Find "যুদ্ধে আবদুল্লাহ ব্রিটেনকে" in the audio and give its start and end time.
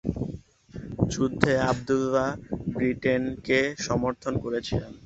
1.11-3.59